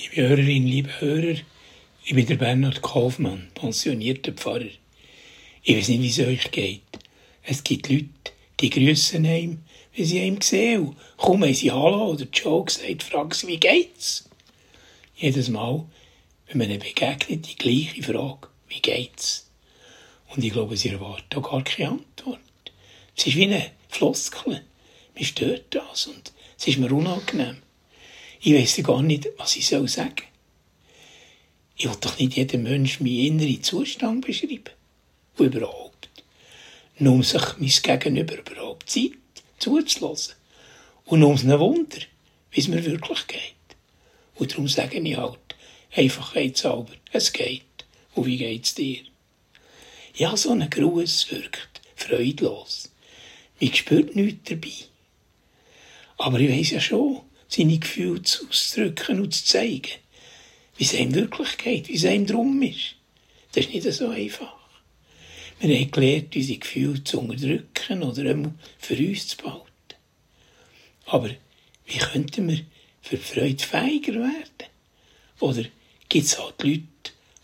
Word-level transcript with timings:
Liebe 0.00 0.28
Hörerinnen, 0.28 0.68
liebe 0.68 1.00
Hörer, 1.00 1.38
ich 2.04 2.14
bin 2.14 2.24
der 2.24 2.36
Bernhard 2.36 2.82
Kaufmann, 2.82 3.48
pensionierter 3.54 4.30
Pfarrer. 4.30 4.70
Ich 5.64 5.76
weiß 5.76 5.88
nicht, 5.88 6.02
wie 6.02 6.08
es 6.08 6.20
euch 6.20 6.50
geht. 6.52 6.82
Es 7.42 7.64
gibt 7.64 7.88
Leute, 7.88 8.06
die 8.60 8.70
grüßen 8.70 9.26
einem, 9.26 9.64
wenn 9.96 10.04
sie 10.04 10.20
einem 10.20 10.40
sehen. 10.40 10.90
Und 10.90 10.96
kaum 11.16 11.42
haben 11.42 11.52
sie 11.52 11.72
Hallo 11.72 12.12
oder 12.12 12.26
Joe 12.32 12.64
gesagt, 12.64 13.02
fragen 13.02 13.32
sie, 13.32 13.48
wie 13.48 13.58
geht's? 13.58 14.28
Jedes 15.16 15.48
Mal, 15.48 15.84
wenn 16.46 16.58
man 16.58 16.70
ihnen 16.70 16.78
begegnet, 16.78 17.48
die 17.48 17.56
gleiche 17.56 18.00
Frage, 18.04 18.46
wie 18.68 18.80
geht's? 18.80 19.50
Und 20.28 20.44
ich 20.44 20.52
glaube, 20.52 20.76
sie 20.76 20.90
erwarten 20.90 21.38
auch 21.40 21.50
gar 21.50 21.64
keine 21.64 21.90
Antwort. 21.90 22.38
Es 23.16 23.26
ist 23.26 23.34
wie 23.34 23.46
eine 23.46 23.72
Floskel. 23.88 24.62
Mir 25.16 25.24
stört 25.24 25.74
das 25.74 26.06
und 26.06 26.32
es 26.56 26.68
ist 26.68 26.78
mir 26.78 26.92
unangenehm. 26.92 27.56
Ich 28.40 28.54
weiss 28.54 28.80
gar 28.84 29.02
nicht, 29.02 29.28
was 29.36 29.56
ich 29.56 29.66
sagen 29.66 29.88
soll. 29.88 30.12
Ich 31.76 31.86
will 31.88 31.96
doch 32.00 32.18
nicht 32.18 32.36
jedem 32.36 32.64
Mensch 32.64 33.00
meinen 33.00 33.40
inneren 33.40 33.62
Zustand 33.62 34.26
beschreiben. 34.26 34.70
Und 35.36 35.54
überhaupt. 35.54 36.08
Nur 36.98 37.14
um 37.14 37.22
sich 37.22 37.42
mein 37.58 38.00
Gegenüber 38.00 38.38
überhaupt 38.38 38.90
Zeit 38.90 39.12
zuzulassen. 39.58 40.34
Und 41.04 41.22
um 41.22 41.34
es 41.34 41.44
ein 41.44 41.58
Wunder, 41.58 41.98
wie 42.50 42.60
es 42.60 42.68
mir 42.68 42.84
wirklich 42.84 43.26
geht. 43.26 43.54
Und 44.34 44.52
darum 44.52 44.68
sage 44.68 44.98
ich 44.98 45.16
halt, 45.16 45.38
einfach 45.94 46.34
halber, 46.34 46.86
es 47.12 47.32
geht. 47.32 47.62
Und 48.14 48.26
wie 48.26 48.36
geht's 48.36 48.74
dir? 48.74 49.00
Ja, 50.14 50.36
so 50.36 50.50
ein 50.50 50.68
Gruß 50.68 51.30
wirkt 51.30 51.80
freudlos. 51.94 52.90
Man 53.60 53.74
spürt 53.74 54.16
nichts 54.16 54.50
dabei. 54.50 54.72
Aber 56.16 56.40
ich 56.40 56.50
weiss 56.50 56.70
ja 56.70 56.80
schon, 56.80 57.20
seine 57.48 57.78
Gefühle 57.78 58.20
auszudrücken 58.20 59.20
und 59.20 59.34
zu 59.34 59.44
zeigen. 59.44 59.90
Wie 60.76 60.84
es 60.84 60.94
einem 60.94 61.14
wirklich 61.14 61.58
geht, 61.58 61.88
wie 61.88 61.96
es 61.96 62.04
einem 62.04 62.26
drum 62.26 62.62
ist. 62.62 62.94
Das 63.52 63.66
ist 63.66 63.74
nicht 63.74 63.92
so 63.92 64.10
einfach. 64.10 64.54
Wir 65.60 65.76
haben 65.76 65.90
gelernt, 65.90 66.36
unsere 66.36 66.58
Gefühle 66.58 67.02
zu 67.02 67.20
unterdrücken 67.20 68.02
oder 68.02 68.52
für 68.78 68.96
uns 68.96 69.26
zu 69.26 69.36
behalten. 69.38 69.64
Aber 71.06 71.30
wie 71.86 71.98
könnten 71.98 72.48
wir 72.48 72.60
für 73.00 73.16
die 73.16 73.22
Freude 73.22 73.64
feiger 73.64 74.14
werden? 74.14 74.70
Oder 75.40 75.64
gibt 76.08 76.26
es 76.26 76.38
halt 76.38 76.62
Leute, 76.62 76.82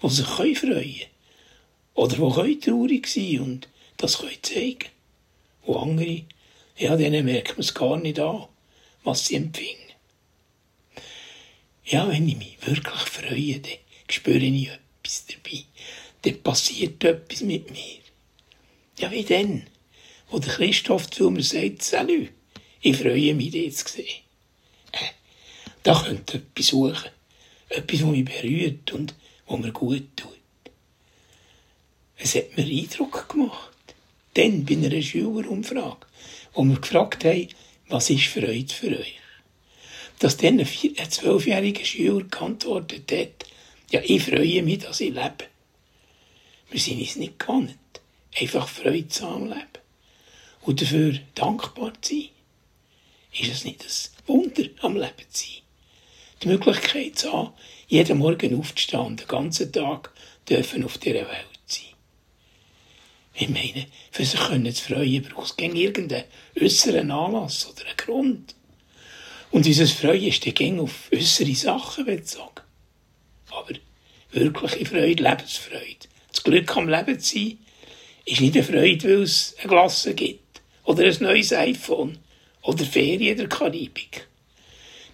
die 0.03 0.09
sich 0.11 0.27
freuen 0.27 0.55
können? 0.55 1.01
Oder 1.95 2.45
die 2.45 2.61
traurig 2.61 3.07
sein 3.07 3.41
und 3.41 3.69
das 3.97 4.19
können 4.19 4.43
zeigen 4.43 4.91
Und 5.63 5.77
andere, 5.77 6.23
ja, 6.77 6.97
denen 6.97 7.25
merkt 7.25 7.51
man 7.51 7.61
es 7.61 7.75
gar 7.75 7.97
nicht 7.97 8.19
an, 8.19 8.47
was 9.03 9.27
sie 9.27 9.37
empfinden. 9.37 9.84
Ja, 11.87 12.09
wenn 12.09 12.29
ich 12.29 12.37
mich 12.37 12.57
wirklich 12.65 13.01
freue, 13.01 13.61
dann 13.61 13.79
spüre 14.09 14.39
ich 14.39 14.69
etwas 14.69 15.27
dabei. 15.27 15.65
Dann 16.23 16.43
passiert 16.43 17.05
etwas 17.05 17.43
mit 17.43 17.71
mir. 17.71 17.99
Ja, 18.99 19.11
wie 19.11 19.23
denn? 19.23 19.67
Wo 20.31 20.39
der 20.39 20.55
Christoph 20.55 21.11
zu 21.11 21.31
mir 21.31 21.43
sagt, 21.43 21.83
Salü, 21.83 22.29
ich 22.81 22.97
freue 22.97 23.35
mich, 23.35 23.51
dich 23.51 23.77
zu 23.77 23.89
sehen. 23.89 24.23
Äh, 24.93 25.11
da 25.83 26.03
könnte 26.03 26.39
etwas 26.39 26.69
suchen. 26.69 27.11
Etwas, 27.69 28.01
das 28.01 28.09
mich 28.09 28.25
berührt 28.25 28.93
und 28.93 29.15
was 29.47 29.61
mir 29.61 29.73
gut 29.73 30.17
tut. 30.17 30.31
Es 32.17 32.35
hat 32.35 32.57
mir 32.57 32.65
Eindruck 32.65 33.29
gemacht. 33.29 33.71
Dann 34.33 34.65
bei 34.65 34.75
einer 34.75 35.03
Schülerumfrage, 35.03 36.07
wo 36.55 36.65
wir 36.65 36.81
gefragt 36.81 37.25
haben, 37.25 37.49
was 37.89 38.09
ist 38.09 38.25
Freude 38.27 38.73
für 38.73 38.99
euch? 38.99 39.21
Dass 40.19 40.37
dann 40.37 40.61
ein 40.61 41.11
zwölfjähriger 41.11 41.85
Schüler 41.85 42.25
geantwortet 42.25 43.11
hat, 43.13 43.49
ja, 43.91 44.01
ich 44.03 44.23
freue 44.25 44.63
mich, 44.63 44.79
dass 44.79 45.01
ich 45.01 45.13
lebe. 45.13 45.47
Wir 46.71 46.81
sind 46.81 47.01
uns 47.01 47.17
nicht 47.17 47.39
gewohnt, 47.39 47.79
einfach 48.41 48.69
freudsam 48.69 49.49
leben 49.49 49.79
und 50.63 50.81
dafür 50.81 51.19
dankbar 51.35 51.93
zu 52.01 52.15
sein. 52.15 52.29
Ist 53.33 53.53
es 53.53 53.65
nicht 53.65 53.85
ein 53.85 54.29
Wunder 54.29 54.65
am 54.81 54.97
Leben 54.97 55.13
zu 55.31 55.45
sein? 55.45 55.63
Die 56.43 56.49
Möglichkeit 56.49 57.19
zu 57.19 57.33
haben, 57.33 57.53
jeden 57.89 58.19
Morgen 58.19 58.59
aufzustehen, 58.59 59.17
den 59.17 59.29
ganzen 59.29 59.73
Tag 59.73 60.13
dürfen 60.49 60.85
auf 60.85 60.99
dieser 60.99 61.27
Welt 61.29 61.47
sein. 61.67 61.95
Ich 63.35 63.49
meine, 63.49 63.87
für 64.11 64.25
sich 64.25 64.41
zu 64.41 64.85
freuen, 64.85 65.23
braucht 65.23 65.61
es 65.61 65.75
irgendeinen 65.75 66.25
äußeren 66.61 67.11
Anlass 67.11 67.69
oder 67.69 67.87
einen 67.87 67.97
Grund. 67.97 68.55
Und 69.55 69.67
unser 69.67 69.87
Freude 69.87 70.27
ist 70.27 70.45
dann 70.61 70.81
auf 70.81 71.13
äußere 71.13 71.55
Sachen 71.55 72.07
bezogen. 72.07 72.63
Aber 73.53 73.75
wirkliche 74.33 74.85
Freude, 74.85 75.23
Lebensfreude, 75.23 76.09
das 76.33 76.43
Glück 76.43 76.77
am 76.77 76.89
Leben 76.89 77.21
zu 77.21 77.39
sein, 77.39 77.59
ist 78.25 78.41
nicht 78.41 78.57
eine 78.57 78.65
Freude, 78.65 79.05
weil 79.05 79.23
es 79.23 79.55
eine 79.61 79.69
Glasse 79.69 80.13
gibt, 80.17 80.61
oder 80.83 81.05
ein 81.05 81.17
neues 81.21 81.53
iPhone, 81.53 82.19
oder 82.63 82.85
Ferien 82.85 83.37
der 83.37 83.49
Karibik. 83.49 84.27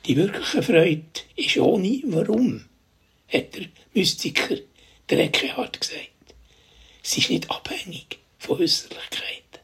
Die 0.06 0.16
wirkliche 0.16 0.62
Freude 0.62 1.04
ist 1.36 1.58
ohne 1.58 2.00
Warum, 2.04 2.64
hat 3.28 3.54
der 3.54 3.66
Mystiker 3.92 4.56
der 5.10 5.28
gesagt. 5.28 5.90
Sie 7.02 7.20
ist 7.20 7.28
nicht 7.28 7.50
abhängig 7.50 8.20
von 8.38 8.58
Äußerlichkeiten. 8.58 9.60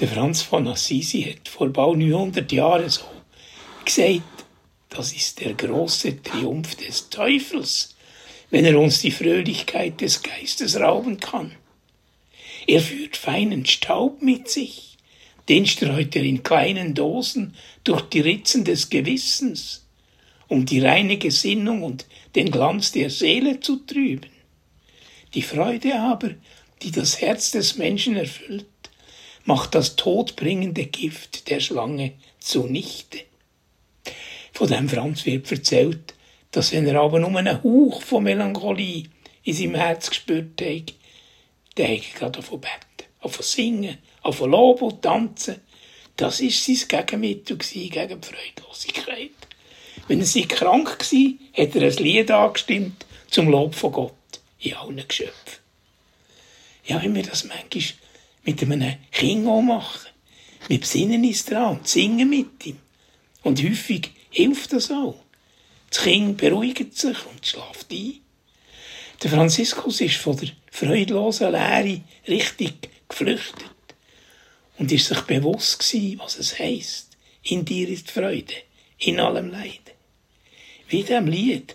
Der 0.00 0.08
Franz 0.08 0.42
von 0.42 0.68
Assisi 0.68 1.22
hat 1.22 1.48
vor 1.48 1.70
bald 1.70 1.96
900 1.96 2.52
Jahren 2.52 2.90
so 2.90 3.04
gesagt, 3.94 4.46
das 4.88 5.12
ist 5.12 5.40
der 5.40 5.52
große 5.52 6.22
Triumph 6.22 6.76
des 6.76 7.10
Teufels, 7.10 7.94
wenn 8.50 8.64
er 8.64 8.78
uns 8.78 9.00
die 9.02 9.10
Fröhlichkeit 9.10 10.00
des 10.00 10.22
Geistes 10.22 10.80
rauben 10.80 11.20
kann. 11.20 11.52
Er 12.66 12.80
führt 12.80 13.18
feinen 13.18 13.66
Staub 13.66 14.22
mit 14.22 14.48
sich, 14.48 14.96
den 15.48 15.66
streut 15.66 16.16
er 16.16 16.22
in 16.22 16.42
kleinen 16.42 16.94
Dosen 16.94 17.54
durch 17.84 18.02
die 18.02 18.20
Ritzen 18.20 18.64
des 18.64 18.88
Gewissens, 18.88 19.84
um 20.48 20.64
die 20.64 20.80
reine 20.80 21.18
Gesinnung 21.18 21.82
und 21.82 22.06
den 22.34 22.50
Glanz 22.50 22.92
der 22.92 23.10
Seele 23.10 23.60
zu 23.60 23.84
trüben. 23.84 24.30
Die 25.34 25.42
Freude 25.42 26.00
aber, 26.00 26.30
die 26.80 26.92
das 26.92 27.20
Herz 27.20 27.50
des 27.50 27.76
Menschen 27.76 28.16
erfüllt, 28.16 28.66
macht 29.44 29.74
das 29.74 29.96
todbringende 29.96 30.86
Gift 30.86 31.50
der 31.50 31.60
Schlange 31.60 32.12
zunichte. 32.38 33.20
Von 34.62 34.70
dem 34.70 34.88
Franz 34.88 35.26
wird 35.26 35.50
erzählt, 35.50 36.14
dass 36.52 36.70
wenn 36.70 36.86
er 36.86 37.00
aber 37.00 37.18
nur 37.18 37.36
einen 37.36 37.64
Hauch 37.64 38.00
von 38.00 38.22
Melancholie 38.22 39.06
in 39.42 39.54
seinem 39.54 39.74
Herz 39.74 40.08
gespürt 40.08 40.62
hat, 40.62 40.94
dann 41.74 41.86
hat 41.88 41.90
er 41.90 42.18
gerade 42.20 42.42
von 42.42 42.60
beten, 42.60 43.10
von 43.28 43.42
singen, 43.42 43.98
von 44.22 44.50
loben 44.52 44.84
und 44.84 45.02
tanzen. 45.02 45.56
Das 46.14 46.40
war 46.40 46.48
sein 46.48 46.88
Gegenmittel 46.88 47.58
gegen 47.58 48.20
die 48.20 48.28
Freudlosigkeit. 48.28 49.32
Wenn 50.06 50.20
er 50.20 50.26
sei 50.26 50.42
krank 50.42 50.96
war, 51.10 51.64
hat 51.64 51.74
er 51.74 51.82
ein 51.82 51.96
Lied 51.96 52.30
angestimmt 52.30 53.04
zum 53.30 53.48
Lob 53.48 53.74
von 53.74 53.90
Gott 53.90 54.14
in 54.60 54.74
allen 54.74 55.08
Geschöpfen. 55.08 55.58
Ja, 56.84 57.02
wenn 57.02 57.16
wir 57.16 57.24
das 57.24 57.42
manchmal 57.42 57.82
mit 58.44 58.62
einem 58.62 58.94
Kind 59.10 59.44
machen, 59.44 60.10
wir 60.68 60.78
besinnen 60.78 61.24
uns 61.24 61.46
dran 61.46 61.80
singen 61.82 62.30
mit 62.30 62.64
ihm. 62.64 62.78
Und 63.42 63.60
häufig 63.60 64.12
hilft 64.32 64.72
das 64.72 64.90
auch. 64.90 65.22
Das 65.90 66.02
Kind 66.02 66.38
beruhigt 66.38 66.96
sich 66.96 67.26
und 67.26 67.46
schlaft 67.46 67.92
ein. 67.92 68.20
Der 69.22 69.30
Franziskus 69.30 70.00
ist 70.00 70.16
von 70.16 70.36
der 70.36 70.48
freudlosen 70.70 71.52
Lehre 71.52 72.00
richtig 72.26 72.88
geflüchtet 73.08 73.70
und 74.78 74.90
ist 74.90 75.06
sich 75.06 75.20
bewusst 75.20 75.78
gewesen, 75.78 76.18
was 76.18 76.38
es 76.38 76.58
heisst. 76.58 77.16
In 77.44 77.64
dir 77.64 77.88
ist 77.88 78.10
Freude, 78.10 78.54
in 78.98 79.20
allem 79.20 79.50
Leid. 79.50 79.94
Wie 80.88 81.02
dem 81.02 81.26
Lied, 81.28 81.74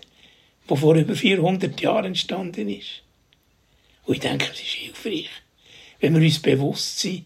das 0.66 0.80
vor 0.80 0.96
über 0.96 1.14
400 1.14 1.80
Jahren 1.80 2.06
entstanden 2.06 2.68
ist. 2.68 3.02
Und 4.04 4.14
ich 4.14 4.20
denke, 4.20 4.50
es 4.52 4.60
ist 4.60 4.74
hilfreich, 4.74 5.30
wenn 6.00 6.14
wir 6.14 6.22
uns 6.22 6.40
bewusst 6.40 6.98
sind, 6.98 7.24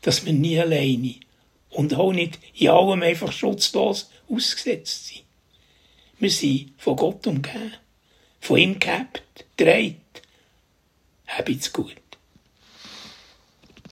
dass 0.00 0.24
wir 0.24 0.32
nie 0.32 0.58
alleine 0.58 1.14
und 1.74 1.94
auch 1.94 2.12
nicht 2.12 2.38
in 2.54 2.68
allem 2.68 3.02
einfach 3.02 3.32
schutzlos 3.32 4.10
ausgesetzt 4.30 5.08
sind. 5.08 5.24
Wir 6.18 6.30
sind 6.30 6.72
von 6.78 6.96
Gott 6.96 7.26
umgeben, 7.26 7.74
von 8.40 8.58
ihm 8.58 8.78
gehabt, 8.78 9.44
dreht. 9.56 9.96
Habt's 11.26 11.72
gut. 11.72 11.96